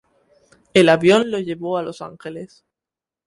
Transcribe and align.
El 0.73 0.89
avión 0.89 1.29
lo 1.29 1.37
llevó 1.37 1.77
a 1.77 1.83
Los 1.83 2.01
Ángeles. 2.01 2.65